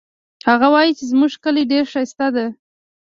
[0.49, 2.45] هغه وایي چې زموږ کلی ډېر ښایسته ده